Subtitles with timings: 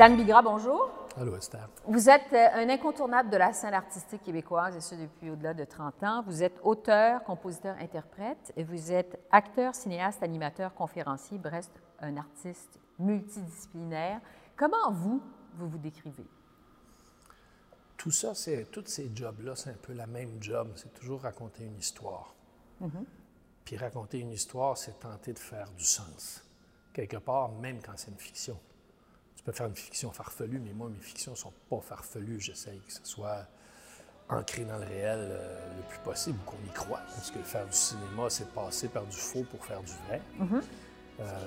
[0.00, 0.88] Dan Bigra, bonjour.
[1.14, 1.68] Allô, Esther.
[1.84, 5.62] Vous êtes euh, un incontournable de la scène artistique québécoise, et ce depuis au-delà de
[5.62, 6.22] 30 ans.
[6.26, 11.66] Vous êtes auteur, compositeur, interprète, et vous êtes acteur, cinéaste, animateur, conférencier, bref,
[12.00, 14.22] un artiste multidisciplinaire.
[14.56, 15.20] Comment vous,
[15.56, 16.26] vous vous décrivez?
[17.98, 20.72] Tout ça, c'est tous ces jobs-là, c'est un peu la même job.
[20.76, 22.34] C'est toujours raconter une histoire.
[23.66, 26.42] Puis raconter une histoire, c'est tenter de faire du sens.
[26.94, 28.58] Quelque part, même quand c'est une fiction.
[29.40, 32.40] Tu peux faire une fiction farfelue, mais moi, mes fictions ne sont pas farfelues.
[32.40, 33.46] J'essaye que ce soit
[34.28, 37.00] ancré dans le réel euh, le plus possible, qu'on y croit.
[37.14, 40.20] Parce que faire du cinéma, c'est passer par du faux pour faire du vrai.
[41.20, 41.46] Euh,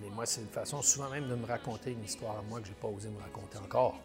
[0.00, 2.66] mais moi, c'est une façon souvent même de me raconter une histoire à moi que
[2.66, 3.98] je n'ai pas osé me raconter encore.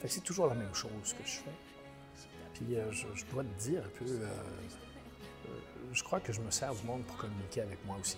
[0.00, 1.54] Fait que c'est toujours la même chose que je fais.
[2.54, 5.50] Puis euh, je, je dois te dire un peu, euh, euh,
[5.92, 8.16] je crois que je me sers du monde pour communiquer avec moi aussi.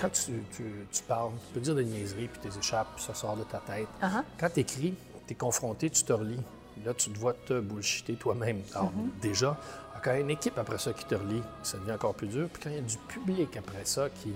[0.00, 3.14] Quand tu, tu- tu parles, tu peux dire des niaiseries, puis tes échappes, puis ça
[3.14, 3.88] sort de ta tête.
[4.02, 4.22] Uh-huh.
[4.38, 4.94] Quand tu écris,
[5.26, 6.40] tu es confronté, tu te relis.
[6.84, 8.62] Là, tu te vois te bullshiter toi-même.
[8.74, 8.90] Alors,
[9.20, 9.56] déjà,
[10.02, 12.28] quand il y a une équipe après ça qui te relit, ça devient encore plus
[12.28, 12.48] dur.
[12.50, 14.32] Puis quand il y a du public après ça qui.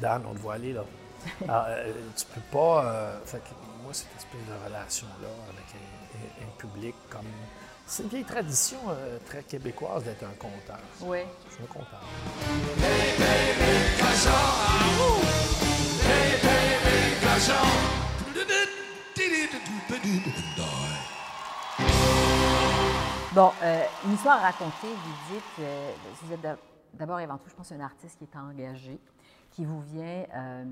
[0.00, 0.84] Dan, on te voit aller, là.
[1.46, 2.84] Alors, euh, tu peux pas.
[2.86, 7.26] euh, fait que moi, cette espèce de relation-là avec un, un- un public comme.
[7.86, 10.78] C'est une vieille tradition euh, très québécoise d'être un conteur.
[11.00, 11.18] Oui.
[11.48, 12.00] Je suis un conteur.
[23.34, 25.92] Bon, euh, une histoire à raconter, vous dites, euh,
[26.22, 26.56] vous êtes d'a-
[26.94, 28.98] d'abord et avant tout, je pense, un artiste qui est engagé,
[29.52, 30.64] qui vous vient euh,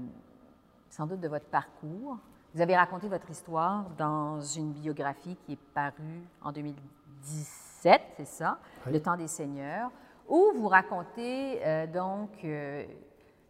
[0.91, 2.19] sans doute de votre parcours.
[2.55, 8.59] Vous avez raconté votre histoire dans une biographie qui est parue en 2017, c'est ça,
[8.87, 8.93] Oui.
[8.93, 9.91] Le temps des seigneurs,
[10.29, 12.87] où vous racontez euh, donc euh,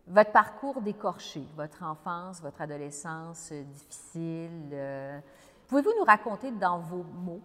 [0.07, 5.23] votre parcours d'écorché, votre enfance, votre adolescence euh, difficile.
[5.69, 7.43] Pouvez-vous nous raconter dans vos mots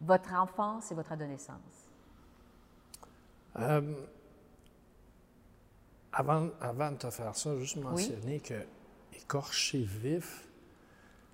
[0.00, 1.90] votre enfance et votre adolescence?
[6.14, 8.66] Avant, avant de te faire ça, juste mentionner que
[9.12, 10.46] écorcher vif,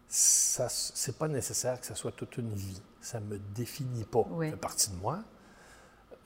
[0.09, 2.81] ça, c'est pas nécessaire que ça soit toute une vie.
[3.01, 4.27] Ça me définit pas.
[4.31, 4.47] Oui.
[4.47, 5.23] Ça fait partie de moi.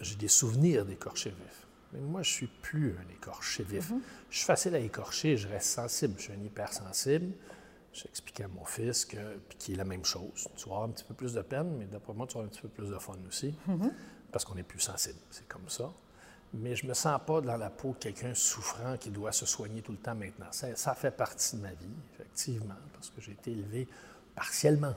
[0.01, 1.67] J'ai des souvenirs d'écorcher vif.
[1.93, 3.93] Mais moi, je suis plus un écorché vif.
[4.31, 6.15] Je suis facile à écorcher, je reste sensible.
[6.17, 7.33] Je suis un hypersensible.
[7.93, 9.19] J'expliquais à mon fils que,
[9.59, 10.49] qui est la même chose.
[10.57, 12.47] Tu vas avoir un petit peu plus de peine, mais d'après moi, tu vas avoir
[12.47, 13.55] un petit peu plus de fun aussi.
[14.31, 15.19] Parce qu'on est plus sensible.
[15.31, 15.93] C'est comme ça.
[16.55, 19.81] Mais je me sens pas dans la peau de quelqu'un souffrant qui doit se soigner
[19.81, 20.47] tout le temps maintenant.
[20.51, 23.89] Ça, ça fait partie de ma vie, effectivement, parce que j'ai été élevé
[24.35, 24.95] partiellement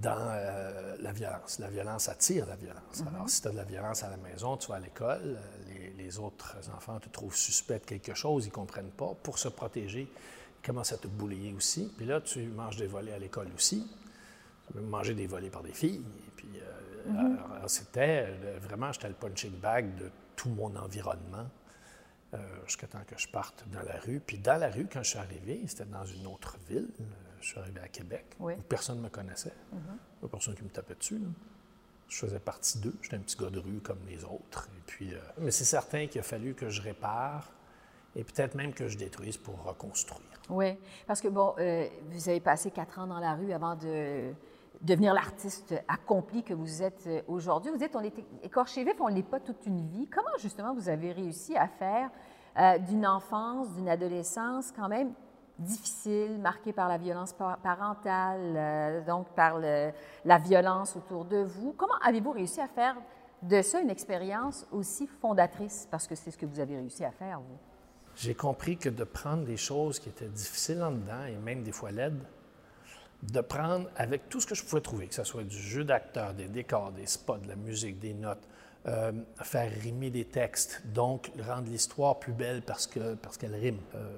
[0.00, 1.58] dans euh, la violence.
[1.58, 3.02] La violence attire la violence.
[3.06, 5.40] Alors, si tu as de la violence à la maison, tu vas à l'école, euh,
[5.68, 9.14] les, les autres enfants te trouvent suspect de quelque chose, ils ne comprennent pas.
[9.22, 11.92] Pour se protéger, ils commencent à te boulier aussi.
[11.96, 13.86] Puis là, tu manges des volets à l'école aussi.
[14.66, 16.02] Tu peux manger des volets par des filles.
[16.26, 18.28] Et puis, euh, alors, alors, c'était
[18.62, 21.46] vraiment, j'étais le punching bag de tout mon environnement
[22.34, 24.20] euh, jusqu'à temps que je parte dans la rue.
[24.20, 26.88] Puis dans la rue, quand je suis arrivé, c'était dans une autre ville.
[27.00, 27.04] Euh,
[27.40, 28.54] Je suis arrivé à Québec, Oui.
[28.58, 29.52] où personne ne me connaissait.
[30.24, 31.18] A personne qui me tapait dessus.
[31.18, 31.26] là.
[32.08, 32.94] Je faisais partie d'eux.
[33.02, 34.68] J'étais un petit gars de rue comme les autres.
[34.76, 37.50] Et puis, euh, mais c'est certain qu'il a fallu que je répare
[38.16, 40.20] et peut-être même que je détruise pour reconstruire.
[40.48, 44.32] Oui, parce que, bon, euh, vous avez passé quatre ans dans la rue avant de
[44.80, 47.70] devenir l'artiste accompli que vous êtes euh, aujourd'hui.
[47.70, 50.06] Vous dites, on est écorché vif, on ne l'est pas toute une vie.
[50.08, 52.10] Comment, justement, vous avez réussi à faire
[52.58, 55.12] euh, d'une enfance, d'une adolescence quand même
[55.58, 61.72] difficile, marquée par la violence par- parentale, euh, donc par la violence autour de vous?
[61.76, 62.96] Comment avez-vous réussi à faire
[63.42, 65.86] de ça une expérience aussi fondatrice?
[65.90, 67.56] Parce que c'est ce que vous avez réussi à faire, vous.
[68.16, 71.72] J'ai compris que de prendre des choses qui étaient difficiles en dedans et même des
[71.72, 72.22] fois laides,
[73.32, 76.34] de prendre avec tout ce que je pouvais trouver, que ce soit du jeu d'acteur,
[76.34, 78.46] des décors, des spots, de la musique, des notes,
[78.86, 79.12] euh,
[79.42, 83.78] faire rimer des textes, donc rendre l'histoire plus belle parce que parce qu'elle rime.
[83.94, 84.08] Euh,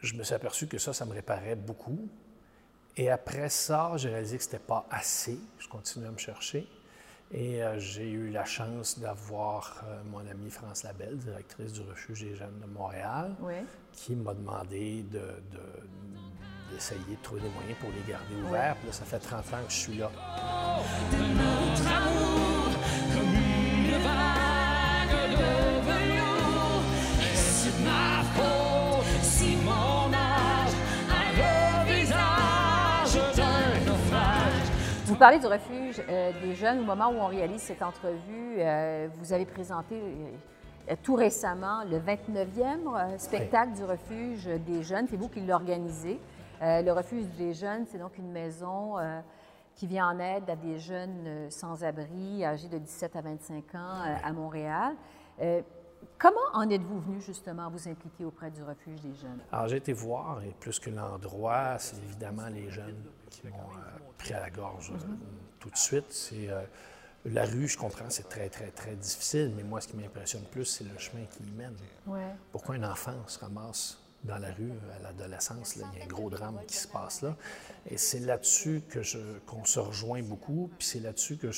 [0.00, 2.08] je me suis aperçu que ça, ça me réparait beaucoup.
[2.98, 5.38] Et après ça, j'ai réalisé que c'était pas assez.
[5.58, 6.66] Je continuais à me chercher.
[7.32, 12.22] Et euh, j'ai eu la chance d'avoir euh, mon amie France Labelle, directrice du Refuge
[12.22, 13.54] des jeunes de Montréal, Oui.
[13.92, 15.88] qui m'a demandé de- de-
[16.72, 18.76] d'essayer de, trouver des moyens pour les garder ouverts.
[18.76, 20.10] Puis là, ça fait 30 ans que je suis là.
[21.12, 22.68] Notre amour
[23.12, 25.36] comme une vague de
[25.86, 26.82] velours.
[27.34, 30.74] C'est ma faute si mon âge
[31.10, 33.70] a le visage d'un
[35.06, 36.80] Vous parlez du refuge euh, des jeunes.
[36.80, 39.94] Au moment où on réalise cette entrevue, euh, vous avez présenté
[40.88, 45.06] euh, tout récemment le 29e euh, spectacle du refuge des jeunes.
[45.10, 46.20] C'est vous qui l'organisez.
[46.62, 49.20] Euh, le refuge des jeunes, c'est donc une maison euh,
[49.76, 53.78] qui vient en aide à des jeunes euh, sans-abri âgés de 17 à 25 ans
[53.78, 54.94] euh, à Montréal.
[56.18, 59.38] Comment en êtes-vous venu justement à vous impliquer auprès du refuge des jeunes?
[59.52, 63.52] Alors, j'ai été voir, et plus que l'endroit, c'est évidemment les jeunes qui m'ont
[64.16, 64.98] pris à la gorge euh,
[65.58, 66.06] tout de suite.
[66.10, 66.48] C'est
[67.26, 70.64] la rue, je comprends, c'est très, très, très difficile, mais moi, ce qui m'impressionne plus,
[70.64, 71.76] c'est le chemin qui y mène.
[72.06, 72.34] Ouais.
[72.52, 75.76] Pourquoi un enfant se ramasse dans la rue à l'adolescence?
[75.76, 77.36] Il y a un gros drame qui se passe là.
[77.88, 78.82] Et c'est là-dessus
[79.46, 81.50] qu'on se rejoint beaucoup, puis c'est là-dessus que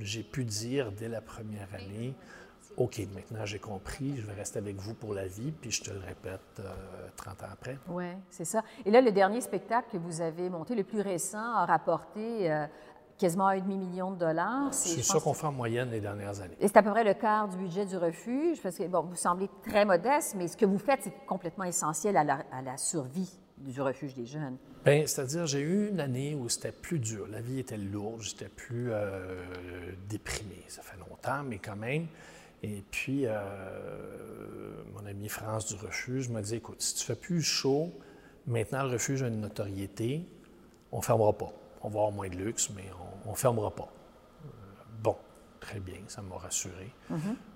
[0.00, 2.14] j'ai pu dire dès la première année,
[2.76, 5.90] OK, maintenant j'ai compris, je vais rester avec vous pour la vie, puis je te
[5.90, 7.78] le répète euh, 30 ans après.
[7.88, 8.62] Oui, c'est ça.
[8.84, 12.66] Et là, le dernier spectacle que vous avez monté, le plus récent, a rapporté euh,
[13.18, 14.72] quasiment un demi-million de dollars.
[14.72, 16.56] C'est ça qu'on fait en moyenne les dernières années.
[16.60, 19.16] Et c'est à peu près le quart du budget du refuge, parce que, bon, vous
[19.16, 22.76] semblez très modeste, mais ce que vous faites, c'est complètement essentiel à la, à la
[22.76, 24.56] survie du refuge des jeunes.
[24.84, 27.26] Bien, c'est-à-dire, j'ai eu une année où c'était plus dur.
[27.28, 29.42] La vie était lourde, j'étais plus euh,
[30.08, 30.62] déprimé.
[30.68, 32.06] Ça fait longtemps, mais quand même.
[32.62, 33.34] Et puis, euh,
[34.94, 37.92] mon ami France du refuge m'a dit écoute, si tu fais plus chaud,
[38.46, 40.26] maintenant le refuge a une notoriété,
[40.92, 41.52] on ne fermera pas.
[41.86, 42.82] On va avoir moins de luxe, mais
[43.26, 43.86] on ne fermera pas.
[44.44, 44.48] Euh,
[45.04, 45.16] bon,
[45.60, 46.90] très bien, ça m'a rassuré.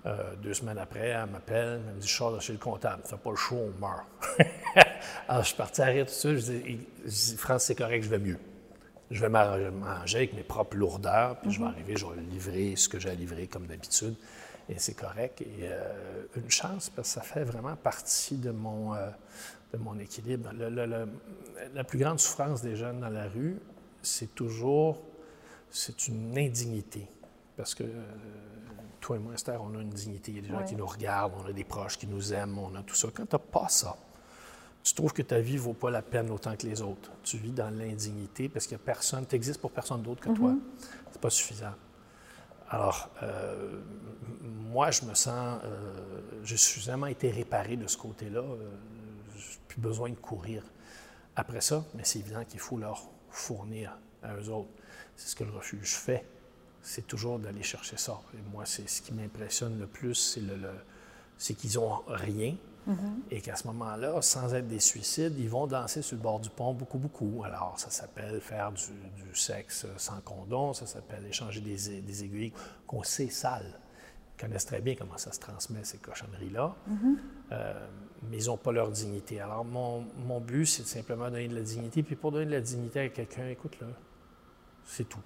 [0.05, 3.01] Euh, deux semaines après, elle m'appelle, elle me dit Je sors de chez le comptable,
[3.05, 4.05] fais pas le show, on meurt.
[5.27, 6.39] Alors, je suis parti à rire tout suite.
[6.39, 8.37] Je dis, France, c'est correct, je vais mieux.
[9.09, 12.75] Je vais m'arranger- manger avec mes propres lourdeurs, puis je vais arriver, je vais livrer
[12.77, 14.15] ce que j'ai à livrer comme d'habitude.
[14.69, 15.41] Et c'est correct.
[15.41, 19.09] Et euh, une chance, parce que ça fait vraiment partie de mon, euh,
[19.73, 20.51] de mon équilibre.
[20.57, 21.09] Le- le- le-
[21.73, 23.59] la plus grande souffrance des jeunes dans la rue,
[24.01, 24.99] c'est toujours,
[25.69, 27.07] c'est une indignité.
[27.57, 28.03] Parce que euh,
[28.99, 30.31] toi et moi, Esther, on a une dignité.
[30.31, 30.65] Il y a des gens Ouais.
[30.65, 33.09] qui nous regardent, on a des proches qui nous aiment, on a tout ça.
[33.13, 33.95] Quand tu n'as pas ça,
[34.83, 37.11] tu trouves que ta vie ne vaut pas la peine autant que les autres.
[37.23, 40.29] Tu vis dans l'indignité parce qu'il n'y a personne, tu existes pour personne d'autre que
[40.33, 40.55] toi.
[41.11, 41.73] C'est pas suffisant.
[42.69, 43.81] Alors, euh,
[44.41, 48.39] moi, je me sens, euh, j'ai suffisamment été réparé de ce côté-là.
[48.39, 48.71] Euh,
[49.35, 50.63] j'ai plus besoin de courir
[51.35, 54.69] après ça, mais c'est évident qu'il faut leur fournir à eux autres.
[55.15, 56.25] C'est ce que le refuge fait.
[56.81, 58.19] C'est toujours d'aller chercher ça.
[58.33, 60.69] Et moi, c'est ce qui m'impressionne le plus, c'est le, le-
[61.37, 62.55] c'est qu'ils ont rien
[63.29, 66.49] et qu'à ce moment-là, sans être des suicides, ils vont danser sur le bord du
[66.49, 67.43] pont beaucoup, beaucoup.
[67.45, 68.81] Alors, ça s'appelle faire du,
[69.23, 72.53] du sexe sans condom, ça s'appelle échanger des, des aiguilles
[72.87, 73.79] qu'on sait sales.
[74.41, 76.75] Connaissent très bien comment ça se transmet, ces cochonneries-là,
[77.51, 77.87] Euh,
[78.29, 79.39] mais ils n'ont pas leur dignité.
[79.39, 82.01] Alors, mon, mon but, c'est de simplement donner de la dignité.
[82.01, 83.87] Puis pour donner de la dignité à quelqu'un, écoute-le,
[84.83, 85.19] c'est tout.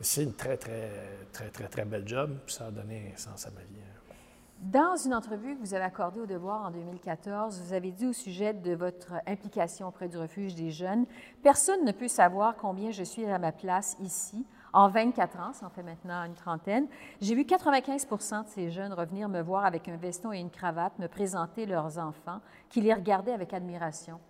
[0.00, 0.90] C'est une très, très,
[1.32, 3.80] très, très, très belle job, puis ça a donné un sens à ma vie.
[3.80, 4.14] hein.
[4.60, 8.12] Dans une entrevue que vous avez accordée au Devoir en 2014, vous avez dit au
[8.12, 11.06] sujet de votre implication auprès du refuge des jeunes,
[11.42, 14.44] Personne ne peut savoir combien je suis à ma place ici.
[14.72, 16.86] En 24 ans, ça en fait maintenant une trentaine,
[17.20, 20.96] j'ai vu 95% de ces jeunes revenir me voir avec un veston et une cravate,
[20.98, 24.20] me présenter leurs enfants, qui les regardaient avec admiration.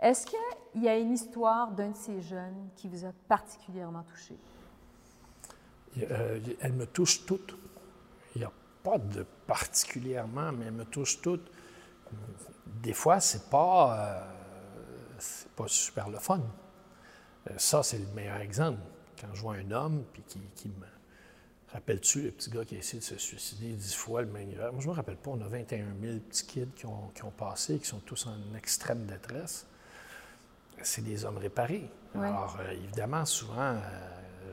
[0.00, 4.36] Est-ce qu'il y a une histoire d'un de ces jeunes qui vous a particulièrement touché?
[6.10, 7.56] Euh, elles me touchent toutes.
[8.34, 11.50] Il n'y a pas de particulièrement, mais elles me touchent toutes.
[12.66, 15.20] Des fois, c'est pas, euh,
[15.56, 16.40] pas super le fun.
[17.50, 18.80] Euh, ça, c'est le meilleur exemple.
[19.20, 20.86] Quand je vois un homme, puis qui, qui me.
[21.72, 24.72] Rappelles-tu le petit gars qui a essayé de se suicider dix fois le même hiver?
[24.72, 25.30] Moi, je me rappelle pas.
[25.30, 28.56] On a 21 000 petits kids qui ont, qui ont passé, qui sont tous en
[28.56, 29.66] extrême détresse.
[30.82, 31.90] C'est des hommes réparés.
[32.14, 32.26] Ouais.
[32.28, 33.80] Alors, euh, évidemment, souvent, euh,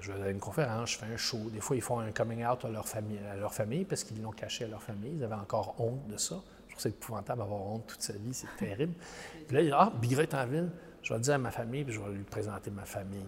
[0.02, 1.38] je vais à une conférence, je fais un show.
[1.52, 4.22] Des fois, ils font un coming out à leur famille, à leur famille parce qu'ils
[4.22, 5.14] l'ont caché à leur famille.
[5.18, 6.36] Ils avaient encore honte de ça.
[6.68, 8.94] Je trouve que c'est épouvantable d'avoir honte toute sa vie, c'est terrible.
[9.48, 10.70] Puis là, il dit Ah, Bigra est en ville,
[11.04, 13.26] je vais le dire à ma famille, puis je vais lui présenter ma famille.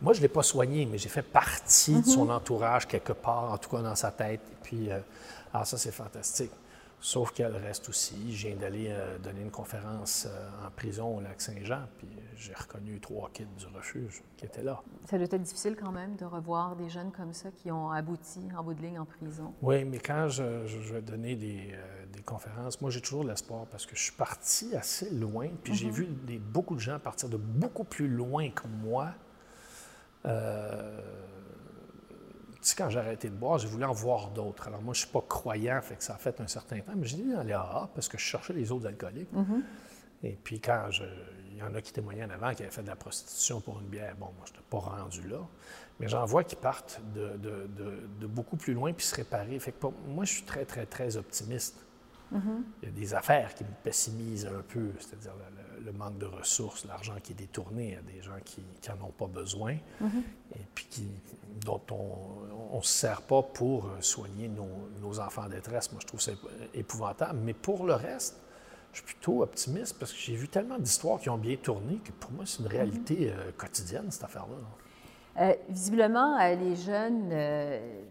[0.00, 3.52] Moi, je ne l'ai pas soigné, mais j'ai fait partie de son entourage quelque part,
[3.52, 4.40] en tout cas dans sa tête.
[4.40, 4.98] Et puis, euh,
[5.52, 6.52] alors ça, c'est fantastique.
[7.00, 8.34] Sauf qu'elle reste aussi.
[8.36, 12.52] Je viens d'aller euh, donner une conférence euh, en prison au lac Saint-Jean, puis j'ai
[12.54, 14.82] reconnu trois kids du refuge qui étaient là.
[15.08, 18.40] Ça doit être difficile quand même de revoir des jeunes comme ça qui ont abouti
[18.56, 19.54] en bout de ligne en prison.
[19.62, 23.22] Oui, mais quand je, je- je vais donner des, euh, des conférences, moi j'ai toujours
[23.22, 26.80] de l'espoir parce que je suis parti assez loin, puis j'ai vu des, beaucoup de
[26.80, 29.10] gens partir de beaucoup plus loin que moi.
[30.26, 31.00] Euh,
[32.76, 34.66] quand j'ai arrêté de boire, j'ai voulu en voir d'autres.
[34.68, 36.92] Alors moi, je ne suis pas croyant, fait que ça a fait un certain temps,
[36.96, 39.32] mais j'ai dit dans les AA parce que je cherchais les autres alcooliques.
[40.24, 41.04] Et puis quand je,
[41.52, 43.78] il y en a qui témoignaient en avant qui avaient fait de la prostitution pour
[43.80, 45.38] une bière, bon, moi, je n'étais pas rendu là.
[46.00, 49.58] Mais j'en vois qui partent de, de- de- de beaucoup plus loin puis se réparer.
[49.58, 51.76] Fait que pour- moi, je suis très, très, très optimiste.
[52.82, 56.26] Il y a des affaires qui me pessimisent un peu, c'est-à-dire le, le- manque de
[56.26, 60.86] ressources, l'argent qui est détourné à des gens qui n'en ont pas besoin et puis
[60.90, 61.08] qui,
[61.64, 64.68] dont on ne se sert pas pour soigner nos,
[65.00, 65.90] nos enfants en détresse.
[65.92, 66.32] Moi, je trouve ça
[66.74, 67.38] épouvantable.
[67.42, 68.36] Mais pour le reste,
[68.92, 72.12] je suis plutôt optimiste parce que j'ai vu tellement d'histoires qui ont bien tourné que
[72.12, 74.56] pour moi, c'est une réalité euh, quotidienne, cette affaire-là.
[75.42, 78.02] Euh, visiblement, euh, les jeunes euh,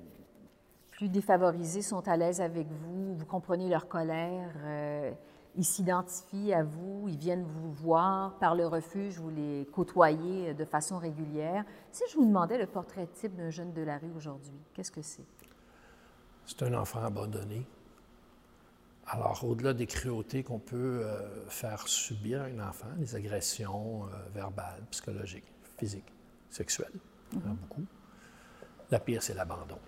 [0.92, 5.12] plus défavorisés sont à l'aise avec vous, vous comprenez leur colère, euh,
[5.58, 10.54] ils s'identifient à vous, ils viennent vous voir par le refuge, vous les côtoyez euh,
[10.54, 11.66] de façon régulière.
[11.92, 15.02] Si je vous demandais le portrait type d'un jeune de la rue aujourd'hui, qu'est-ce que
[15.02, 15.26] c'est?
[16.46, 17.66] C'est un enfant abandonné.
[19.08, 24.30] Alors, au-delà des cruautés qu'on peut euh, faire subir à un enfant, les agressions euh,
[24.34, 26.14] verbales, psychologiques, physiques,
[26.50, 26.94] sexuelles,
[27.34, 27.86] il y en a beaucoup,
[28.92, 29.80] la pire, c'est l'abandon.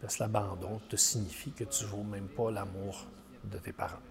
[0.00, 3.06] Parce que l'abandon te signifie que tu ne vaux même pas l'amour
[3.44, 4.02] de tes parents.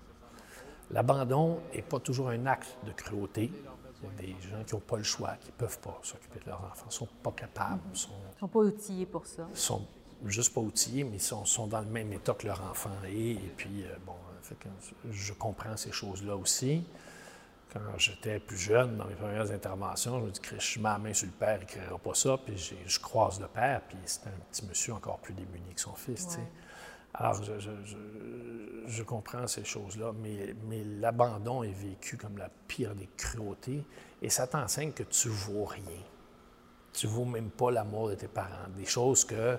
[0.92, 3.52] L'abandon n'est pas toujours un acte de cruauté.
[4.02, 6.40] Il y a des gens qui n'ont pas le choix, qui ne peuvent pas s'occuper
[6.40, 9.48] de leurs enfants, ne sont pas capables, sont Ils ne sont pas outillés pour ça.
[9.54, 9.86] sont
[10.26, 13.32] juste pas outillés, mais sont, sont dans le même état que leur enfant est.
[13.32, 14.70] Et puis, euh, bon, fait que
[15.12, 16.84] je comprends ces choses-là aussi.
[17.74, 20.98] Quand j'étais plus jeune, dans mes premières interventions, je me dis que je mets la
[20.98, 22.38] main sur le père, il ne créera pas ça.
[22.38, 25.96] Puis je croise le père, puis c'est un petit monsieur encore plus démuni que son
[25.96, 26.38] fils.
[26.38, 26.44] Ouais.
[27.18, 32.50] Alors, je, je- je- je comprends ces choses-là, mais, mais l'abandon est vécu comme la
[32.68, 33.84] pire des cruautés
[34.22, 36.02] et ça t'enseigne que tu vaux rien.
[36.94, 38.68] Tu vaux même pas l'amour de tes parents.
[38.78, 39.58] Des choses que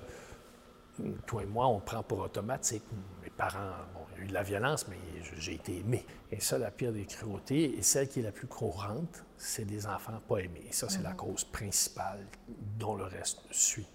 [1.27, 2.83] toi et moi, on prend pour automatique.
[3.23, 4.97] Mes parents, bon, il y a eu de la violence, mais
[5.39, 6.05] j'ai été aimé.
[6.31, 9.87] Et ça, la pire des cruautés, et celle qui est la plus courante, c'est des
[9.87, 10.65] enfants pas aimés.
[10.69, 12.27] Et ça, c'est la cause principale
[12.79, 13.87] dont le reste suit.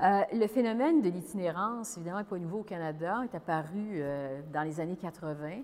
[0.00, 4.62] Euh, le phénomène de l'itinérance, évidemment, n'est pas nouveau au Canada, est apparu euh, dans
[4.62, 5.62] les années 80,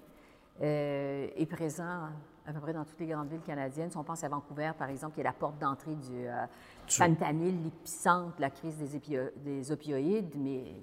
[0.61, 2.09] euh, est présent
[2.47, 3.91] à peu près dans toutes les grandes villes canadiennes.
[3.91, 6.45] Si on pense à Vancouver, par exemple, qui est la porte d'entrée du euh,
[6.89, 8.77] fentanyl, l'épicentre de la crise
[9.45, 10.75] des, opioïdes, mais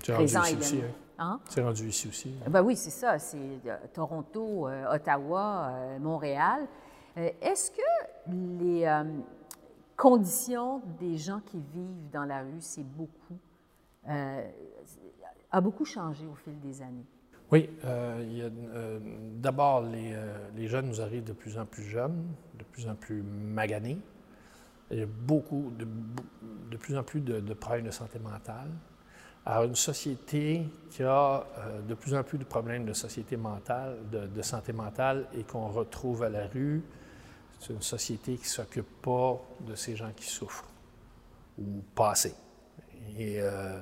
[0.00, 0.82] c'est rendu ici aussi,
[1.18, 1.38] Hein?
[1.50, 2.34] C'est rendu ici aussi.
[2.48, 3.18] Ben oui, c'est ça.
[3.18, 3.60] C'est
[3.92, 6.66] Toronto, Ottawa, Montréal.
[7.14, 8.86] Est-ce que les
[10.00, 13.38] conditions des gens qui vivent dans la rue, c'est beaucoup,
[14.08, 14.50] euh,
[15.52, 17.04] a beaucoup changé au fil des années?
[17.52, 18.98] Oui, euh, euh,
[19.36, 20.16] d'abord, les,
[20.56, 22.24] les jeunes nous arrivent de plus en plus jeunes,
[22.58, 23.98] de plus en plus maganés.
[24.90, 28.70] Il y a beaucoup, de, plus en plus de, problèmes de santé mentale.
[29.44, 31.44] Alors, une société qui a
[31.86, 36.22] de plus en plus de problèmes de société mentale, de santé mentale et qu'on retrouve
[36.22, 36.82] à la rue,
[37.60, 40.66] c'est une société qui ne s'occupe pas de ces gens qui souffrent
[41.58, 42.34] ou pas assez.
[43.16, 43.78] Et euh,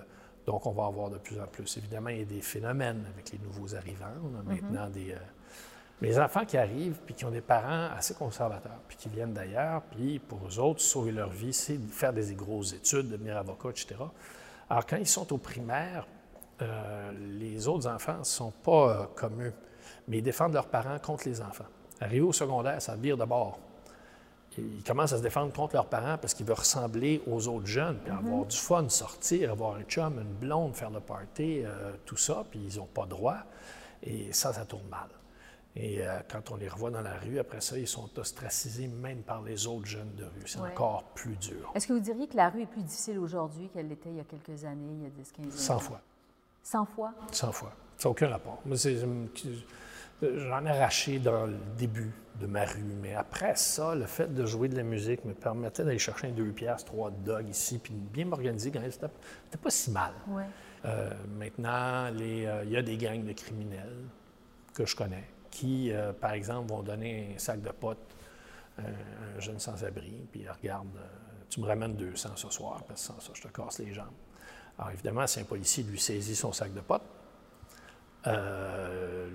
[0.47, 1.77] donc, on va en voir de plus en plus.
[1.79, 4.07] Évidemment, il y a des phénomènes avec les nouveaux arrivants.
[4.25, 5.13] On a maintenant des.
[5.13, 5.17] euh,
[6.01, 9.83] les enfants qui arrivent puis qui ont des parents assez conservateurs, puis qui viennent d'ailleurs,
[9.91, 13.71] puis pour eux autres, sauver leur vie, c'est de faire des grosses études, devenir avocat,
[13.71, 13.97] etc.
[14.71, 16.07] Alors, quand ils sont au primaire,
[16.63, 19.53] euh, les autres enfants ne sont pas euh, comme eux,
[20.07, 21.67] mais ils défendent leurs parents contre les enfants.
[22.01, 23.59] Arrivé au secondaire, ça vire de bord.
[24.59, 27.99] Ils commencent à se défendre contre leurs parents parce qu'ils veulent ressembler aux autres jeunes,
[27.99, 32.17] puis avoir du fun, sortir, avoir un chum, une blonde, faire le party, euh, tout
[32.17, 33.37] ça, puis ils n'ont pas droit.
[34.03, 35.09] Et ça, ça tourne mal.
[35.77, 39.23] Et euh, quand on les revoit dans la rue, après ça, ils sont ostracisés même
[39.23, 40.43] par les autres jeunes de rue.
[40.47, 40.71] C'est Ouais.
[40.73, 41.71] encore plus dur.
[41.75, 44.21] Est-ce que vous diriez que la rue est plus difficile aujourd'hui qu'elle l'était il y
[44.21, 45.51] a quelques années, il y a 10, 15 ans?
[45.51, 46.01] 100 fois.
[46.65, 47.13] 100 fois?
[47.31, 47.73] 100 fois.
[47.97, 48.61] Ça n'a aucun rapport.
[48.65, 48.97] Moi, c'est-
[50.21, 54.47] J'en ai arraché dans le début de ma rue, mais après ça, le fait de
[54.47, 57.95] jouer de la musique me permettait d'aller chercher un deux piastres, trois dogs ici, puis
[57.95, 58.91] bien m'organiser quand même.
[58.91, 59.09] C'était
[59.63, 60.13] pas si mal.
[60.85, 64.05] Euh, maintenant, euh, il y a des gangs de criminels
[64.75, 67.99] que je connais qui, euh, par exemple, vont donner un sac de potes
[68.77, 72.85] à un, un jeune sans-abri, puis ils regardent, euh, tu me ramènes 200 ce soir,
[72.87, 74.07] parce que sans ça, je te casse les jambes.
[74.79, 77.03] Alors, évidemment, si un policier lui saisit son sac de potes,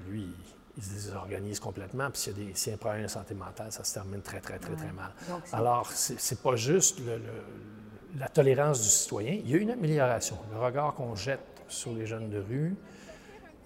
[0.07, 0.29] lui,
[0.77, 3.83] il se désorganise complètement, puis s'il y, a y un problème de santé mentale, ça
[3.83, 5.11] se termine très, très, très, très mal.
[5.29, 9.71] Donc, Alors, c'est pas juste le- le- la tolérance du citoyen, il y a une
[9.71, 10.37] amélioration.
[10.51, 12.75] Le regard qu'on jette sur les jeunes de rue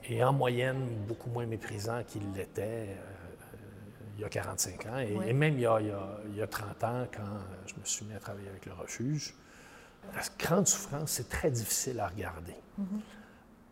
[0.03, 2.95] est en moyenne beaucoup moins méprisant qu'il l'était euh,
[4.17, 6.41] il y a 45 ans, et, même il y, a, il y a- il y
[6.41, 9.33] a 30 ans, quand euh, je me suis mis à travailler avec le refuge.
[10.15, 12.55] La grande souffrance, c'est très difficile à regarder.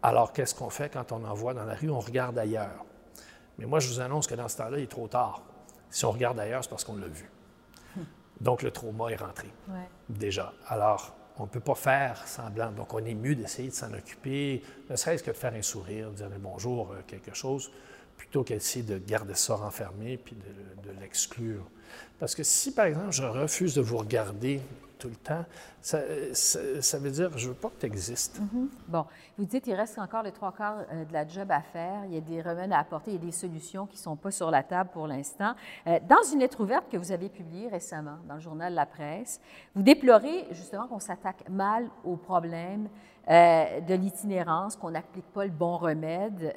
[0.04, 1.89] Alors, qu'est-ce qu'on fait quand on en voit dans la rue?
[1.89, 2.86] On regarde ailleurs.
[3.58, 5.42] Mais moi, je vous annonce que dans ce temps-là, il est trop tard.
[5.90, 7.30] Si on regarde ailleurs, c'est parce qu'on l'a vu.
[8.42, 9.88] Donc, le trauma est rentré, Ouais.
[10.10, 10.52] déjà.
[10.68, 12.72] Alors, on ne peut pas faire semblant.
[12.72, 16.10] Donc, on est mieux d'essayer de s'en occuper, ne serait-ce que de faire un sourire,
[16.12, 17.72] de dire un bonjour, euh, quelque chose,
[18.18, 21.64] plutôt qu'essayer de garder ça renfermé puis de, de l'exclure.
[22.20, 24.60] Parce que si, par exemple, je refuse de vous regarder
[25.10, 25.46] le temps,
[25.82, 26.00] ça,
[27.00, 28.40] veut dire je veux pas que tu existes.
[28.88, 29.06] Bon,
[29.38, 32.06] vous dites qu'il reste encore les trois quarts euh, de la job à faire.
[32.06, 34.32] Il y a des remèdes à apporter, il y a des solutions qui sont pas
[34.32, 35.54] sur la table pour l'instant.
[35.88, 39.40] Euh, dans une lettre ouverte que vous avez publiée récemment dans le journal La Presse,
[39.76, 42.88] vous déplorez justement qu'on s'attaque mal aux problèmes
[43.30, 46.54] euh, de l'itinérance, qu'on n'applique pas le bon remède.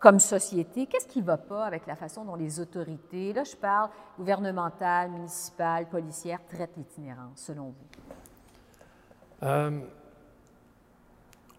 [0.00, 3.54] Comme société, qu'est-ce qui ne va pas avec la façon dont les autorités, là je
[3.54, 9.46] parle gouvernementales, municipales, policières, traitent l'itinérance, selon vous?
[9.46, 9.80] Euh,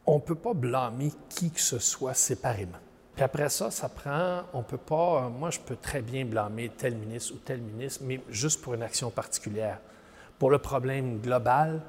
[0.08, 2.80] on ne peut pas blâmer qui que ce soit séparément.
[3.14, 6.96] Puis après ça, ça prend, on peut pas, moi je peux très bien blâmer tel
[6.96, 9.80] ministre ou tel ministre, mais juste pour une action particulière.
[10.40, 11.82] Pour le problème global,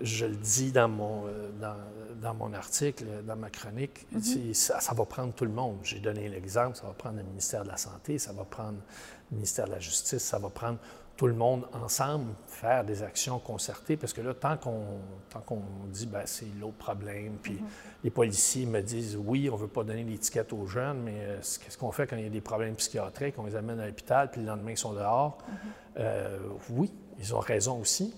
[0.00, 1.76] je le dis dans mon, euh, dans,
[2.20, 5.78] dans mon article, dans ma chronique, c'est- ça, ça va prendre tout le monde.
[5.82, 8.78] J'ai donné l'exemple, ça va prendre le ministère de la Santé, ça va prendre
[9.30, 10.78] le ministère de la Justice, ça va prendre
[11.16, 14.84] tout le monde ensemble, faire des actions concertées, parce que là, tant qu'on
[15.30, 17.58] tant qu'on dit, ben, c'est l'autre problème, puis
[18.04, 21.36] les policiers me disent, oui, on ne veut pas donner l'étiquette aux jeunes, mais euh,
[21.38, 24.30] qu'est-ce qu'on fait quand il y a des problèmes psychiatriques, on les amène à l'hôpital,
[24.30, 25.38] puis le lendemain, ils sont dehors?
[25.98, 26.38] Euh,
[26.68, 28.14] oui, ils ont raison aussi.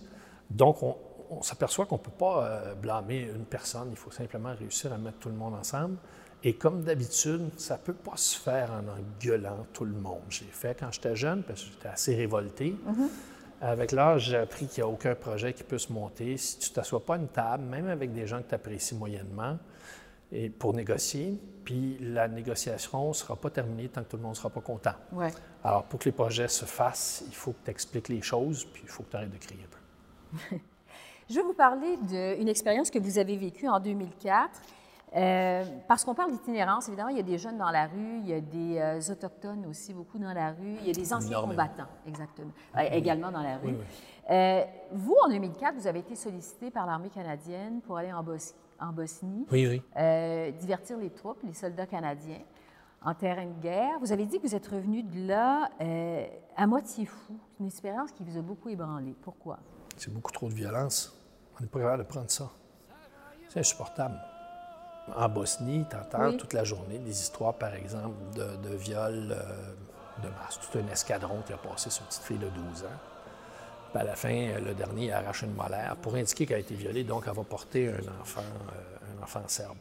[0.50, 0.96] Donc, on,
[1.30, 4.98] on s'aperçoit qu'on ne peut pas euh, blâmer une personne, il faut simplement réussir à
[4.98, 5.96] mettre tout le monde ensemble.
[6.44, 10.22] Et comme d'habitude, ça ne peut pas se faire en engueulant tout le monde.
[10.28, 12.76] J'ai fait quand j'étais jeune, parce que j'étais assez révolté.
[13.60, 16.36] Avec l'âge, j'ai appris qu'il n'y a aucun projet qui peut se monter.
[16.36, 18.94] Si tu ne t'assois pas à une table, même avec des gens que tu apprécies
[18.94, 19.58] moyennement,
[20.30, 24.32] et pour négocier, puis la négociation ne sera pas terminée tant que tout le monde
[24.32, 24.94] ne sera pas content.
[25.10, 25.32] Ouais.
[25.64, 28.82] Alors, pour que les projets se fassent, il faut que tu expliques les choses, puis
[28.84, 30.56] il faut que tu arrêtes de crier un peu.
[31.28, 34.50] Je vais vous parler d'une expérience que vous avez vécue en 2004.
[35.16, 38.28] Euh, parce qu'on parle d'itinérance, évidemment, il y a des jeunes dans la rue, il
[38.28, 41.30] y a des euh, autochtones aussi beaucoup dans la rue, il y a des anciens
[41.30, 41.62] Énormément.
[41.64, 43.68] combattants, exactement, euh, également dans la rue.
[43.68, 43.76] Oui,
[44.28, 44.64] oui.
[44.92, 48.92] Vous, en 2004, vous avez été sollicité par l'armée canadienne pour aller en, Bos- en
[48.92, 49.80] Bosnie, Oui,
[50.60, 52.42] divertir les troupes, les soldats canadiens,
[53.02, 53.98] en terrain de guerre.
[54.00, 55.70] Vous avez dit que vous êtes revenu de là
[56.54, 57.32] à moitié fou.
[57.60, 59.14] Une expérience qui vous a beaucoup ébranlé.
[59.22, 59.58] Pourquoi?
[59.96, 61.17] C'est beaucoup trop de violence.
[61.58, 62.48] On n'est pas capable de prendre ça.
[63.48, 64.18] C'est insupportable.
[65.16, 66.36] En Bosnie, tu entends Oui.
[66.36, 69.74] toute la journée des histoires, par exemple, de, de viol euh,
[70.22, 70.58] de masse.
[70.60, 72.86] Tout un escadron qui a passé sur une petite fille de 12 ans.
[73.92, 76.74] Puis à la fin, euh, le dernier arrache une molaire pour indiquer qu'elle a été
[76.74, 79.78] violée, donc elle va porter un enfant, euh, un enfant serbe.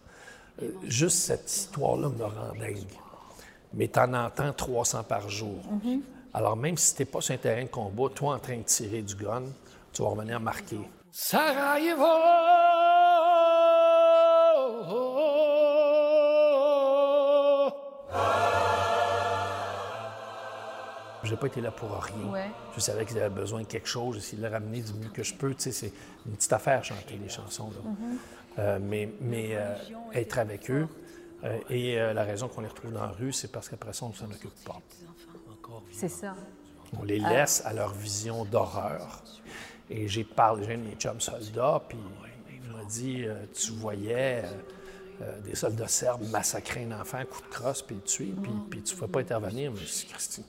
[0.64, 2.88] Euh, juste cette histoire-là me rend dingue.
[3.74, 5.60] Mais tu en entends 300 par jour.
[6.34, 8.64] Alors même si tu n'es pas sur un terrain de combat, toi en train de
[8.64, 9.44] tirer du gun,
[9.92, 10.80] tu vas revenir marqué.
[11.22, 12.14] Sarajevo.
[21.24, 22.32] J'ai pas été là pour rien.
[22.32, 22.50] Ouais.
[22.76, 24.16] Je savais qu'ils avaient besoin de quelque chose.
[24.16, 25.54] J'ai essayé de le ramener du mieux que je peux.
[25.56, 25.92] Tu sais, c'est
[26.26, 27.70] une petite affaire, chanter les chansons.
[27.72, 27.92] là.
[28.60, 29.74] Euh, mais mais euh,
[30.14, 30.88] être avec eux.
[31.44, 34.06] euh, et euh, la raison qu'on les retrouve dans la rue, c'est parce qu'après ça,
[34.06, 34.80] on ne s'en occupe pas.
[35.92, 36.34] C'est ça.
[36.98, 39.22] On les laisse à leur vision d'horreur.
[39.90, 41.98] Et j'ai parlé, j'ai un de mes chums soldats, puis
[42.52, 44.52] il m'a dit euh, Tu voyais euh,
[45.22, 48.84] euh, des soldats serbes massacrer un enfant, coup de crosse, puis le tuer, puis, puis
[48.84, 49.72] tu ne pouvais pas intervenir.
[49.72, 49.80] Mais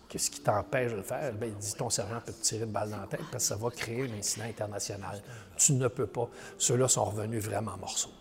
[0.09, 1.33] qu'est-ce qui t'empêche de le faire?
[1.35, 3.49] Ben, Il dit Ton sergent peut te tirer une balle dans la tête parce que
[3.49, 5.23] ça va créer un incident international.
[5.57, 6.29] Tu ne peux pas.
[6.59, 8.13] Ceux-là sont revenus vraiment en morceaux.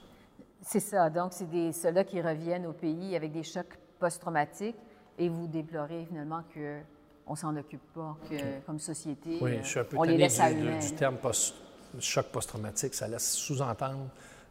[0.62, 1.10] C'est ça.
[1.10, 4.76] Donc, c'est des soldats qui reviennent au pays avec des chocs post-traumatiques
[5.18, 6.80] et vous déplorez finalement que
[7.28, 8.36] on s'en occupe pas, que
[8.66, 11.18] comme société, Oui, euh, je suis un peu on les laisse à du, du terme
[11.18, 11.56] post-
[12.00, 12.94] choc post-traumatique.
[12.94, 14.08] Ça laisse sous-entendre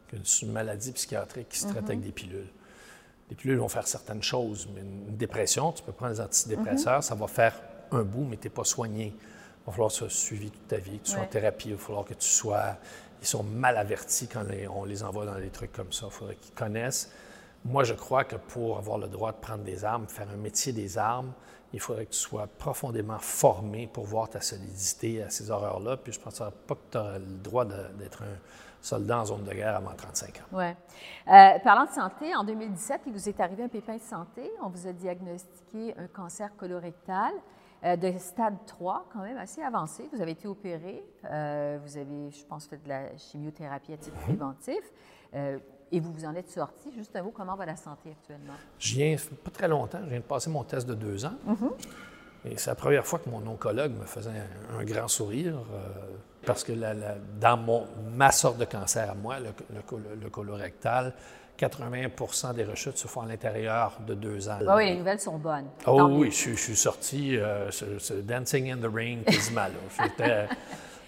[0.08, 2.48] que c'est une maladie psychiatrique qui se traite avec des pilules.
[3.30, 7.02] Les pilules vont faire certaines choses, mais une dépression, tu peux prendre des antidépresseurs, Mm-hmm.
[7.02, 7.60] ça va faire
[7.90, 9.06] un bout, mais tu n'es pas soigné.
[9.16, 11.68] Il va falloir que tu sois suivi toute ta vie, que tu sois en thérapie,
[11.70, 12.76] il va falloir que tu sois...
[13.20, 16.06] Ils sont mal avertis quand les- on les envoie dans des trucs comme ça.
[16.06, 17.10] Il faudrait qu'ils connaissent.
[17.68, 20.72] Moi, je crois que pour avoir le droit de prendre des armes, faire un métier
[20.72, 21.32] des armes,
[21.72, 25.96] il faudrait que tu sois profondément formé pour voir ta solidité à ces horreurs-là.
[25.96, 28.38] Puis je ne pense pas que tu auras le droit d'être un
[28.80, 30.56] soldat en zone de guerre avant 35 ans.
[30.56, 30.76] Ouais.
[31.26, 34.48] Euh, parlant de santé, en 2017, il vous est arrivé un pépin de santé.
[34.62, 37.32] On vous a diagnostiqué un cancer colorectal
[37.84, 40.08] euh, de stade 3, quand même assez avancé.
[40.12, 41.04] Vous avez été opéré.
[41.24, 44.80] euh, vous avez, je pense, fait de la chimiothérapie à titre préventif.
[45.34, 45.58] Euh,
[45.92, 46.92] et vous vous en êtes sorti.
[46.96, 48.54] Juste un mot, comment va la santé actuellement?
[48.78, 51.34] Je viens, pas très longtemps, je viens de passer mon test de deux ans.
[52.44, 55.88] Et c'est la première fois que mon oncologue me faisait un, un grand sourire, euh,
[56.44, 60.04] parce que la- la- dans mon, ma sorte de cancer à moi, le, le col-
[60.22, 61.12] le colorectal,
[61.58, 64.58] 80% des rechutes se font à l'intérieur de deux ans.
[64.68, 65.64] Ah oui, les nouvelles sont bonnes.
[65.86, 69.18] Oh Tant oui, je, suis- je suis sorti, euh, ce- ce Dancing in the Rain
[69.26, 69.62] quasiment.
[70.00, 70.46] J'étais-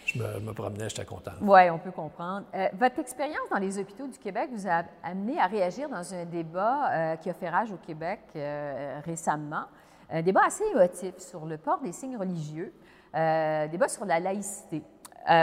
[0.08, 1.32] je me, me promenais, j'étais content.
[1.40, 2.46] Oui, on peut comprendre.
[2.54, 6.24] Euh, votre expérience dans les hôpitaux du Québec vous a amené à réagir dans un
[6.24, 9.64] débat euh, qui a fait rage au Québec euh, récemment.
[10.10, 12.72] Un débat assez émotif sur le port des signes religieux,
[13.12, 14.82] débat sur la laïcité.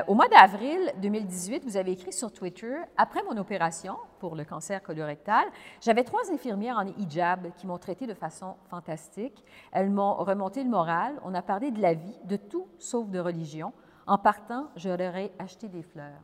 [0.07, 4.81] Au mois d'avril 2018, vous avez écrit sur Twitter Après mon opération pour le cancer
[4.81, 5.45] colorectal,
[5.81, 9.43] j'avais trois infirmières en hijab qui m'ont traité de façon fantastique.
[9.71, 11.13] Elles m'ont remonté le moral.
[11.23, 13.71] On a parlé de la vie, de tout sauf de religion.
[14.07, 16.21] En partant, je leur ai acheté des fleurs.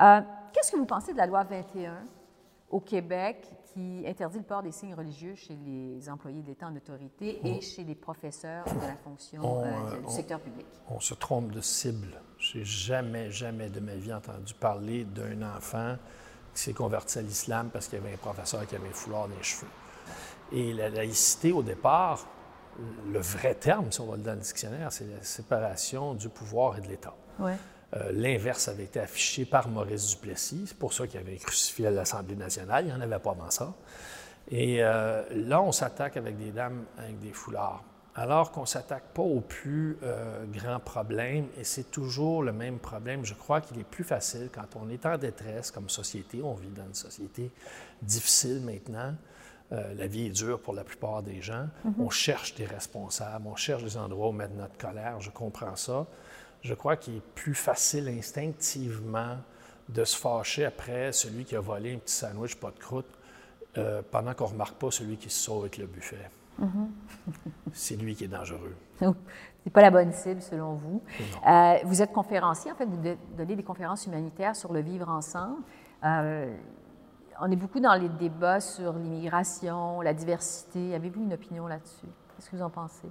[0.00, 0.20] Euh,
[0.52, 2.04] Qu'est-ce que vous pensez de la loi 21
[2.70, 6.76] au Québec qui interdit le port des signes religieux chez les employés de l'État en
[6.76, 10.66] autorité et chez les professeurs de la fonction On, euh, euh, du on- secteur public?
[10.88, 12.20] On se trompe de cible.
[12.38, 15.96] J'ai jamais, jamais de ma vie entendu parler d'un enfant
[16.54, 19.28] qui s'est converti à l'islam parce qu'il y avait un professeur qui avait un foulard
[19.28, 19.70] dans les cheveux.
[20.52, 22.26] Et la laïcité, au départ,
[23.10, 26.78] le vrai terme, si on va le dans le dictionnaire, c'est la séparation du pouvoir
[26.78, 27.14] et de l'État.
[27.38, 27.56] Ouais.
[27.94, 30.64] Euh, L'inverse avait été affiché par Maurice Duplessis.
[30.68, 32.84] C'est pour ça qu'il avait crucifié à l'Assemblée nationale.
[32.84, 33.74] Il n'y en avait pas avant ça.
[34.50, 37.84] Et euh, là, on s'attaque avec des dames avec des foulards.
[38.14, 42.78] Alors qu'on ne s'attaque pas au plus euh, grand problème, et c'est toujours le même
[42.78, 43.24] problème.
[43.24, 46.42] Je crois qu'il est plus facile quand on est en détresse comme société.
[46.42, 47.50] On vit dans une société
[48.02, 49.14] difficile maintenant.
[49.72, 51.66] Euh, la vie est dure pour la plupart des gens.
[51.98, 55.18] On cherche des responsables, on cherche des endroits où mettre notre colère.
[55.20, 56.06] Je comprends ça.
[56.60, 59.36] Je crois qu'il est plus facile instinctivement
[59.88, 63.06] de se fâcher après celui qui a volé un petit sandwich pas de croûte
[63.78, 66.30] euh, pendant qu'on ne remarque pas celui qui se sauve avec le buffet.
[67.72, 68.76] C'est lui qui est dangereux.
[69.64, 71.02] C'est pas la bonne cible selon vous.
[71.48, 75.08] Euh, vous êtes conférencier, en fait, vous de- donnez des conférences humanitaires sur le vivre
[75.08, 75.62] ensemble.
[77.44, 80.94] On est beaucoup dans les débats sur l'immigration, la diversité.
[80.94, 82.06] Avez-vous une opinion là-dessus?
[82.36, 83.08] Qu'est-ce que vous en pensez?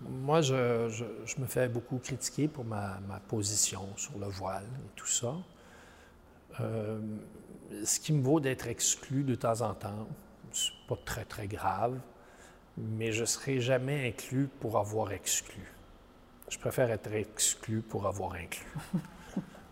[0.00, 4.64] Moi, je, je- je me fais beaucoup critiquer pour ma, ma position sur le voile
[4.84, 5.32] et tout ça.
[6.60, 6.98] Euh,
[7.84, 10.08] ce qui me vaut d'être exclu de temps en temps,
[10.50, 11.98] c'est pas très, très grave,
[12.76, 15.72] mais je ne serai jamais inclus pour avoir exclu.
[16.48, 18.74] Je préfère être exclu pour avoir inclus.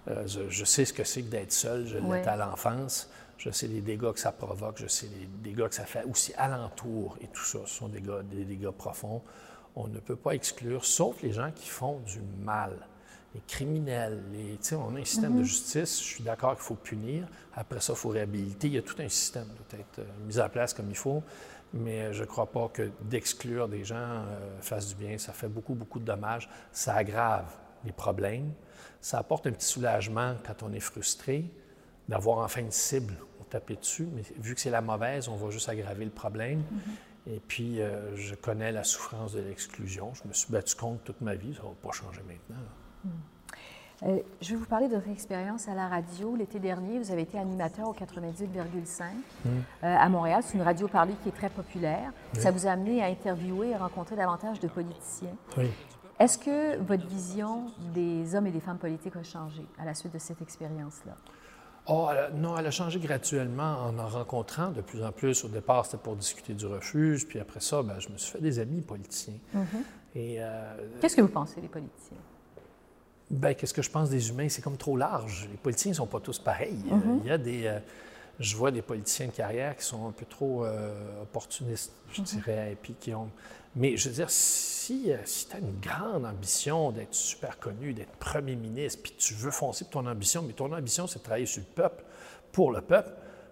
[0.06, 2.18] Euh, je, je sais ce que c'est que d'être seul, je Ouais.
[2.18, 3.08] l'étais à l'enfance.
[3.44, 6.32] Je sais les dégâts que ça provoque, je sais les dégâts que ça fait aussi
[6.38, 7.58] alentour et tout ça.
[7.66, 9.20] Ce sont des dégâts, des dégâts profonds.
[9.76, 12.72] On ne peut pas exclure, sauf les gens qui font du mal,
[13.34, 14.22] les criminels.
[14.32, 17.28] Les, on a un système de justice, je suis d'accord qu'il faut punir.
[17.54, 18.68] Après ça, il faut réhabiliter.
[18.68, 20.96] Il y a tout un système qui doit être euh, mis en place comme il
[20.96, 21.22] faut.
[21.74, 25.18] Mais je ne crois pas que d'exclure des gens euh, fasse du bien.
[25.18, 26.48] Ça fait beaucoup, beaucoup de dommages.
[26.72, 27.52] Ça aggrave
[27.84, 28.54] les problèmes.
[29.02, 31.50] Ça apporte un petit soulagement quand on est frustré
[32.08, 33.14] d'avoir enfin une cible.
[33.54, 36.64] Tapait dessus, mais vu que c'est la mauvaise, on va juste aggraver le problème.
[37.24, 40.12] Et puis, euh, je connais la souffrance de l'exclusion.
[40.12, 41.54] Je me suis battu contre toute ma vie.
[41.54, 42.60] Ça ne va pas changer maintenant.
[42.60, 43.10] là.
[44.02, 46.34] Euh, je vais vous parler de votre expérience à la radio.
[46.34, 49.04] L'été dernier, vous avez été animateur au 98,5
[49.46, 50.42] euh, à Montréal.
[50.44, 52.12] C'est une radio parlée qui est très populaire.
[52.32, 55.36] Ça vous a amené à interviewer et rencontrer davantage de politiciens.
[55.56, 55.70] Oui.
[56.18, 60.12] Est-ce que votre vision des hommes et des femmes politiques a changé à la suite
[60.12, 61.16] de cette expérience-là?
[61.86, 65.44] Oh, elle a- non, elle a changé graduellement en en rencontrant de plus en plus.
[65.44, 67.26] Au départ, c'était pour discuter du refuge.
[67.26, 69.34] Puis après ça, ben, je me suis fait des amis politiciens.
[70.14, 72.16] Et euh, Qu'est-ce que vous pensez des politiciens?
[73.30, 74.48] Ben, qu'est-ce que je pense des humains?
[74.48, 75.48] C'est comme trop large.
[75.50, 76.84] Les politiciens ne sont pas tous pareils.
[76.90, 77.66] Euh, Il y a des.
[77.66, 77.78] euh,
[78.40, 82.72] je vois des politiciens de carrière qui sont un peu trop euh, opportunistes, je dirais,
[82.72, 83.30] et puis qui ont.
[83.76, 87.92] Mais je veux dire, si, euh, si tu as une grande ambition d'être super connu,
[87.92, 91.24] d'être premier ministre, puis tu veux foncer pour ton ambition, mais ton ambition, c'est de
[91.24, 92.04] travailler sur le peuple,
[92.52, 93.10] pour le peuple,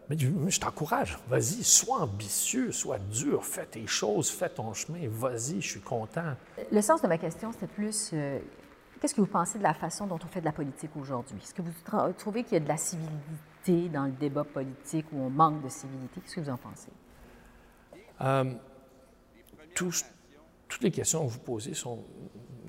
[0.09, 1.19] mais je t'encourage.
[1.29, 6.35] Vas-y, sois ambitieux, sois dur, fais tes choses, fais ton chemin, vas-y, je suis content.
[6.71, 8.39] Le sens de ma question, c'était plus euh,
[9.01, 11.39] qu'est-ce que vous pensez de la façon dont on fait de la politique aujourd'hui?
[11.43, 11.73] Est-ce que vous
[12.19, 13.17] trouvez qu'il y a de la civilité
[13.71, 16.21] dans le débat politique ou on manque de civilité?
[16.21, 16.89] Qu'est-ce que vous en pensez?
[18.21, 18.53] Euh,
[19.75, 20.05] tous-
[20.69, 22.05] toutes les questions que vous posez sont,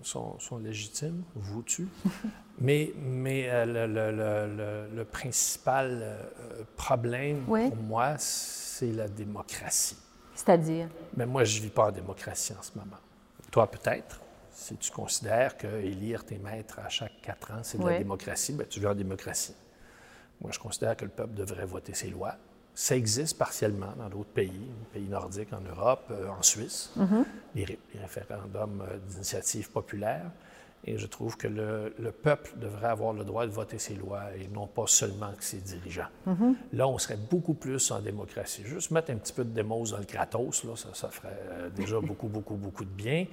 [0.04, 1.88] sont, sont légitimes, vous tu.
[2.60, 7.70] mais mais euh, le, le- le- le- le principal euh, problème Oui.
[7.70, 9.98] pour moi, c'est la démocratie.
[10.36, 10.90] C'est-à-dire?
[11.16, 12.98] Mais moi, je ne vis pas en démocratie en ce moment.
[13.52, 14.20] Toi, peut-être.
[14.52, 17.94] Si tu considères que élire tes maîtres à chaque quatre ans, c'est de Oui.
[17.94, 19.56] la démocratie, ben, tu vis en démocratie.
[20.42, 22.36] Moi, je considère que le peuple devrait voter ses lois.
[22.76, 26.92] Ça existe partiellement dans d'autres pays, pays nordiques en Europe, euh, en Suisse,
[27.56, 30.26] les, ré- les référendums euh, d'initiative populaire.
[30.86, 34.24] Et je trouve que le, le peuple devrait avoir le droit de voter ses lois
[34.36, 36.10] et non pas seulement que ses dirigeants.
[36.74, 38.64] Là, on serait beaucoup plus en démocratie.
[38.66, 41.70] Juste mettre un petit peu de démos dans le Kratos, là, ça, ça ferait euh,
[41.70, 43.28] déjà beaucoup, beaucoup, beaucoup de bien.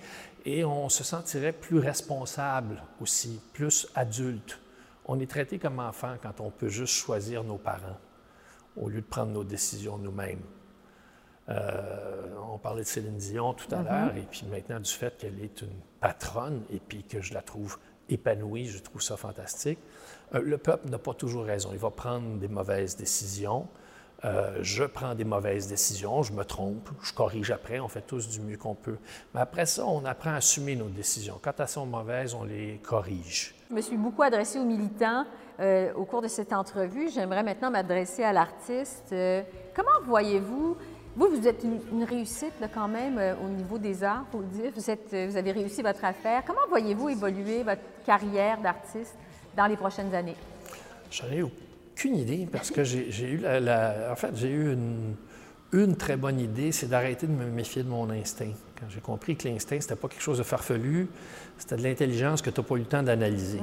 [0.44, 4.60] Et on se sentirait plus responsable aussi, plus adulte.
[5.06, 7.98] On est traité comme enfant quand on peut juste choisir nos parents
[8.76, 10.42] au lieu de prendre nos décisions nous-mêmes.
[11.48, 15.42] Euh, on parlait de Céline Dion tout à l'heure, et puis maintenant du fait qu'elle
[15.42, 19.78] est une patronne et puis que je la trouve épanouie, je trouve ça fantastique.
[20.34, 21.70] Euh, le peuple n'a pas toujours raison.
[21.72, 23.66] Il va prendre des mauvaises décisions.
[24.24, 28.28] Euh, je prends des mauvaises décisions, je me trompe, je corrige après, on fait tous
[28.28, 28.98] du mieux qu'on peut.
[29.34, 31.38] Mais après ça, on apprend à assumer nos décisions.
[31.40, 33.54] Quand elles sont mauvaises, on les corrige.
[33.70, 35.24] Je me suis beaucoup adressée aux militants
[35.60, 37.08] euh, au cours de cette entrevue.
[37.10, 39.10] J'aimerais maintenant m'adresser à l'artiste.
[39.12, 39.42] Euh,
[39.74, 40.76] comment voyez-vous,
[41.16, 44.46] vous, vous êtes une, réussite là, quand même euh, au niveau des arts, faut le
[44.46, 44.72] dire.
[44.74, 46.42] Vous, êtes, vous avez réussi votre affaire.
[46.46, 49.16] Comment voyez-vous évoluer votre carrière d'artiste
[49.56, 50.36] dans les prochaines années?
[51.10, 51.42] J'en ai
[52.00, 55.14] aucune idée parce que j'ai eu la, la- En fait, j'ai eu une,
[55.72, 58.52] une très bonne idée, c'est d'arrêter de me méfier de mon instinct.
[58.78, 61.08] Quand j'ai compris que l'instinct, c'était pas quelque chose de farfelu,
[61.58, 63.60] c'était de l'intelligence que tu n'as pas eu le temps d'analyser.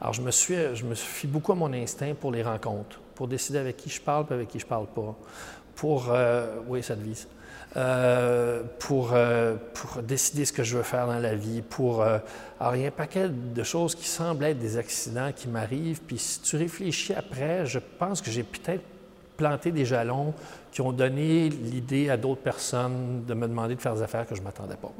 [0.00, 3.26] Alors, je me, suis, je me fie beaucoup à mon instinct pour les rencontres, pour
[3.26, 5.16] décider avec qui je parle et avec qui je parle pas.
[5.74, 6.06] Pour.
[6.10, 7.26] euh, oui, ça te vise.
[7.76, 12.02] Euh, pour, euh, pour décider ce que je veux faire dans la vie, pour...
[12.02, 12.18] euh,
[12.60, 16.00] alors, il y a un paquet de choses qui semblent être des accidents qui m'arrivent,
[16.02, 18.84] puis si tu réfléchis après, je pense que j'ai peut-être
[19.36, 20.34] planté des jalons
[20.70, 24.36] qui ont donné l'idée à d'autres personnes de me demander de faire des affaires que
[24.36, 24.92] je ne m'attendais pas.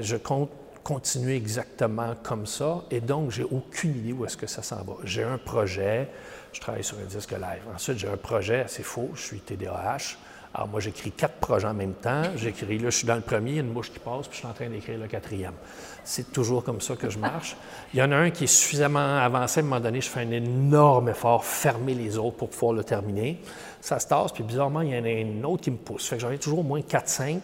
[0.00, 0.50] Je compte
[0.84, 4.94] continuer exactement comme ça, et donc j'ai aucune idée où est-ce que ça s'en va.
[5.02, 6.08] J'ai un projet,
[6.52, 7.62] je travaille sur un disque live.
[7.74, 10.16] Ensuite, j'ai un projet assez faux, je suis TDAH.
[10.56, 12.22] Alors moi, j'écris quatre projets en même temps.
[12.34, 14.36] J'écris, là, je suis dans le premier, il y a une mouche qui passe, puis
[14.36, 15.52] je suis en train d'écrire le quatrième.
[16.02, 17.58] C'est toujours comme ça que je marche.
[17.92, 20.20] Il y en a un qui est suffisamment avancé, à un moment donné, je fais
[20.20, 23.38] un énorme effort, fermer les autres pour pouvoir le terminer.
[23.82, 26.08] Ça se tasse, puis bizarrement, il y en a un autre qui me pousse.
[26.08, 27.40] Fait que j'en ai toujours au moins 4-5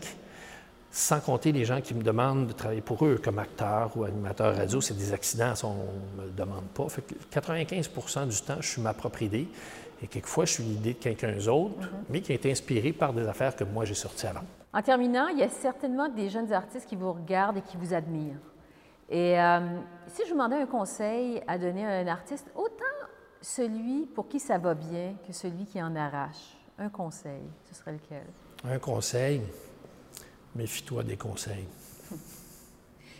[0.94, 4.54] sans compter les gens qui me demandent de travailler pour eux comme acteur ou animateur
[4.54, 5.74] radio, c'est des accidents, ça, on
[6.16, 6.86] ne me le demande pas.
[6.90, 9.48] Fait que 95% du temps, je suis ma propre idée.
[10.02, 11.74] Et quelquefois, je suis l'idée de quelqu'un d'autre,
[12.10, 14.42] mais qui est inspiré par des affaires que moi j'ai sorties avant.
[14.72, 17.94] En terminant, il y a certainement des jeunes artistes qui vous regardent et qui vous
[17.94, 18.40] admirent.
[19.08, 19.60] Et euh,
[20.08, 22.84] si je vous demandais un conseil à donner à un artiste, autant
[23.40, 27.92] celui pour qui ça va bien que celui qui en arrache, un conseil, ce serait
[27.92, 28.24] lequel?
[28.64, 29.42] Un conseil,
[30.54, 31.68] méfie-toi des conseils.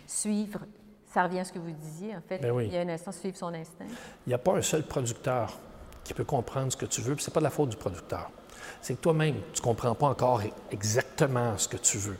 [0.07, 0.61] Suivre,
[1.05, 2.39] ça revient à ce que vous disiez, en fait.
[2.39, 2.65] Ben oui.
[2.65, 3.85] Il y a un instant, suivre son instinct.
[4.25, 5.59] Il n'y a pas un seul producteur
[6.03, 7.77] qui peut comprendre ce que tu veux, puis ce n'est pas de la faute du
[7.77, 8.29] producteur.
[8.81, 12.17] C'est que toi-même, tu ne comprends pas encore exactement ce que tu veux,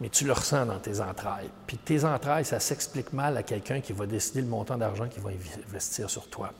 [0.00, 1.48] mais tu le ressens dans tes entrailles.
[1.66, 5.22] Puis tes entrailles, ça s'explique mal à quelqu'un qui va décider le montant d'argent qu'il
[5.22, 5.30] va
[5.68, 6.52] investir sur toi.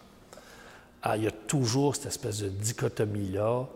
[1.02, 3.66] Ah, il y a toujours cette espèce de dichotomie-là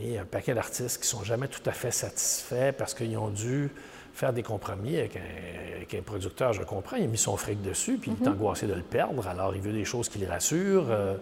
[0.00, 3.30] et un paquet d'artistes qui ne sont jamais tout à fait satisfaits parce qu'ils ont
[3.30, 3.70] dû
[4.14, 7.60] faire des compromis avec un, avec un producteur, je comprends, il a mis son fric
[7.62, 10.26] dessus, puis il est angoissé de le perdre, alors il veut des choses qui les
[10.26, 10.86] rassurent.
[10.90, 11.16] euh,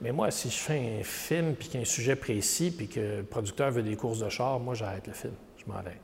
[0.00, 2.88] mais moi, si je fais un film, puis qu'il y a un sujet précis, puis
[2.88, 5.98] que le producteur veut des courses de char, moi, j'arrête le film, je m'en vais.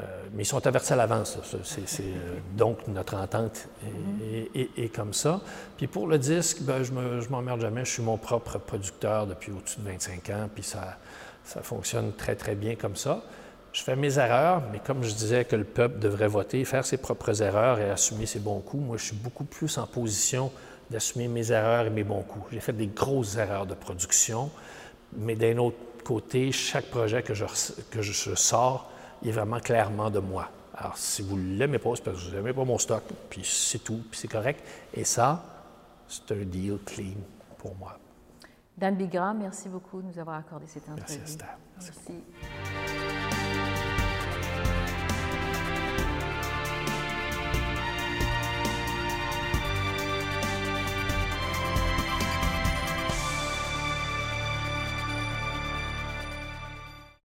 [0.00, 1.38] Euh, mais ils sont avertis à l'avance.
[1.54, 3.68] euh, donc, notre entente
[4.54, 5.40] est comme ça.
[5.76, 7.84] Puis pour le disque, ben, je ne m'emmerde jamais.
[7.84, 10.98] Je suis mon propre producteur depuis au-dessus de 25 ans, puis ça,
[11.44, 13.22] ça fonctionne très, très bien comme ça.
[13.72, 16.96] Je fais mes erreurs, mais comme je disais que le peuple devrait voter, faire ses
[16.96, 20.50] propres erreurs et assumer ses bons coups, moi, je suis beaucoup plus en position
[20.94, 22.46] d'assumer mes erreurs et mes bons coups.
[22.52, 24.48] J'ai fait des grosses erreurs de production,
[25.16, 27.44] mais d'un autre côté, chaque projet que je,
[27.90, 28.88] que je sors,
[29.22, 30.48] il est vraiment clairement de moi.
[30.76, 33.42] Alors, si vous ne l'aimez pas, c'est parce que vous n'aimez pas mon stock, puis
[33.44, 34.64] c'est tout, puis c'est correct.
[34.92, 35.42] Et ça,
[36.06, 37.18] c'est un deal clean
[37.58, 37.98] pour moi.
[38.78, 41.18] Dan Bigram, merci beaucoup de nous avoir accordé cette entrevue.
[41.18, 41.58] Merci, Esther.
[41.76, 43.03] Merci Merci.